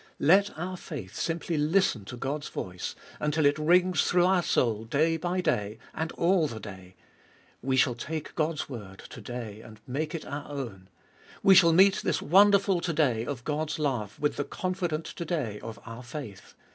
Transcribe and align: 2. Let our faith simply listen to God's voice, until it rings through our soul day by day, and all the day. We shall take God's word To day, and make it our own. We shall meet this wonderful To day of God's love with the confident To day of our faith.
2. 0.17 0.25
Let 0.25 0.57
our 0.57 0.77
faith 0.77 1.13
simply 1.15 1.57
listen 1.59 2.05
to 2.05 2.17
God's 2.17 2.47
voice, 2.49 2.95
until 3.19 3.45
it 3.45 3.59
rings 3.59 4.03
through 4.03 4.25
our 4.25 4.41
soul 4.41 4.83
day 4.85 5.15
by 5.15 5.41
day, 5.41 5.77
and 5.93 6.11
all 6.13 6.47
the 6.47 6.59
day. 6.59 6.95
We 7.61 7.77
shall 7.77 7.93
take 7.93 8.33
God's 8.33 8.67
word 8.67 8.97
To 8.97 9.21
day, 9.21 9.61
and 9.61 9.79
make 9.85 10.15
it 10.15 10.25
our 10.25 10.49
own. 10.49 10.89
We 11.43 11.53
shall 11.53 11.71
meet 11.71 11.97
this 12.03 12.19
wonderful 12.19 12.81
To 12.81 12.93
day 12.93 13.27
of 13.27 13.43
God's 13.43 13.77
love 13.77 14.19
with 14.19 14.37
the 14.37 14.43
confident 14.43 15.05
To 15.05 15.23
day 15.23 15.59
of 15.59 15.77
our 15.85 16.01
faith. 16.01 16.55